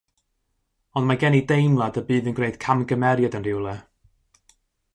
Ond 1.01 1.07
mae 1.09 1.19
gen 1.23 1.37
i 1.39 1.41
deimlad 1.51 1.99
y 2.01 2.03
bydd 2.07 2.29
yn 2.31 2.37
gwneud 2.39 2.57
camgymeriad 2.65 3.39
yn 3.41 3.47
rhywle. 3.49 3.75